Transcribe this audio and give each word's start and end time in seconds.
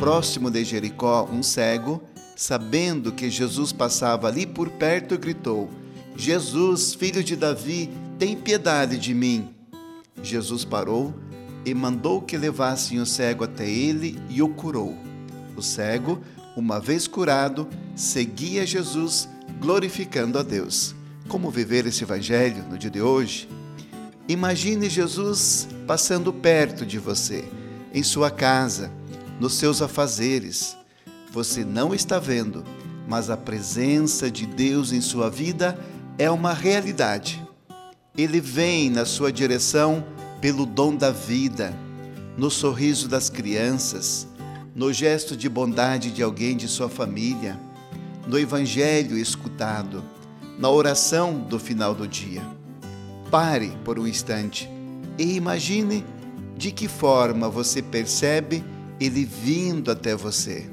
próximo 0.00 0.50
de 0.50 0.64
Jericó 0.64 1.28
um 1.30 1.42
cego, 1.42 2.02
sabendo 2.34 3.12
que 3.12 3.28
Jesus 3.28 3.70
passava 3.70 4.28
ali 4.28 4.46
por 4.46 4.70
perto, 4.70 5.18
gritou: 5.18 5.68
Jesus, 6.16 6.94
filho 6.94 7.22
de 7.22 7.36
Davi, 7.36 7.90
tem 8.18 8.34
piedade 8.34 8.96
de 8.96 9.12
mim. 9.12 9.50
Jesus 10.22 10.64
parou 10.64 11.14
e 11.66 11.74
mandou 11.74 12.22
que 12.22 12.38
levassem 12.38 12.98
o 12.98 13.04
cego 13.04 13.44
até 13.44 13.68
ele 13.68 14.18
e 14.30 14.42
o 14.42 14.48
curou. 14.48 14.96
O 15.54 15.60
cego, 15.60 16.18
uma 16.56 16.80
vez 16.80 17.06
curado, 17.06 17.68
seguia 17.94 18.66
Jesus, 18.66 19.28
glorificando 19.60 20.38
a 20.38 20.42
Deus. 20.42 20.94
Como 21.28 21.50
viver 21.50 21.86
esse 21.86 22.04
evangelho 22.04 22.64
no 22.70 22.78
dia 22.78 22.90
de 22.90 23.02
hoje? 23.02 23.46
Imagine 24.26 24.88
Jesus 24.88 25.68
passando 25.86 26.32
perto 26.32 26.86
de 26.86 26.98
você, 26.98 27.44
em 27.92 28.02
sua 28.02 28.30
casa, 28.30 28.90
nos 29.40 29.54
seus 29.54 29.80
afazeres. 29.80 30.76
Você 31.32 31.64
não 31.64 31.94
está 31.94 32.18
vendo, 32.18 32.62
mas 33.08 33.30
a 33.30 33.36
presença 33.36 34.30
de 34.30 34.44
Deus 34.44 34.92
em 34.92 35.00
sua 35.00 35.30
vida 35.30 35.78
é 36.18 36.30
uma 36.30 36.52
realidade. 36.52 37.42
Ele 38.16 38.40
vem 38.40 38.90
na 38.90 39.06
sua 39.06 39.32
direção 39.32 40.04
pelo 40.40 40.66
dom 40.66 40.94
da 40.94 41.10
vida, 41.10 41.74
no 42.36 42.50
sorriso 42.50 43.08
das 43.08 43.30
crianças, 43.30 44.28
no 44.74 44.92
gesto 44.92 45.36
de 45.36 45.48
bondade 45.48 46.10
de 46.10 46.22
alguém 46.22 46.56
de 46.56 46.68
sua 46.68 46.88
família, 46.88 47.58
no 48.26 48.38
evangelho 48.38 49.16
escutado, 49.16 50.04
na 50.58 50.68
oração 50.68 51.38
do 51.38 51.58
final 51.58 51.94
do 51.94 52.06
dia. 52.06 52.42
Pare 53.30 53.72
por 53.84 53.98
um 53.98 54.06
instante 54.06 54.68
e 55.18 55.34
imagine 55.36 56.04
de 56.56 56.70
que 56.70 56.88
forma 56.88 57.48
você 57.48 57.80
percebe 57.80 58.62
ele 59.00 59.24
vindo 59.24 59.90
até 59.90 60.14
você. 60.14 60.68